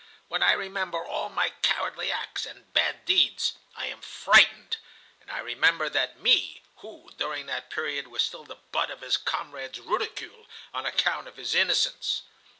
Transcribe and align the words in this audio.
when 0.29 0.41
I 0.41 0.53
remember 0.53 1.05
all 1.05 1.29
my 1.29 1.51
cowardly 1.61 2.11
acts 2.11 2.47
and 2.47 2.73
bad 2.73 3.05
deeds, 3.05 3.53
I 3.75 3.85
am 3.85 4.01
frightened. 4.01 4.77
And 5.21 5.29
I 5.29 5.37
remember 5.37 5.89
that 5.89 6.19
'me' 6.19 6.63
who, 6.77 7.11
during 7.19 7.45
that 7.45 7.69
period, 7.69 8.07
was 8.07 8.23
still 8.23 8.43
the 8.43 8.55
butt 8.71 8.89
of 8.89 9.01
his 9.01 9.15
comrades' 9.15 9.79
ridicule 9.79 10.47
on 10.73 10.87
account 10.87 11.27
of 11.27 11.37
his 11.37 11.53
innocence. 11.53 12.23